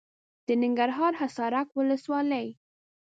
د 0.47 0.47
ننګرهار 0.63 1.13
حصارک 1.21 1.67
ولسوالي. 1.73 2.45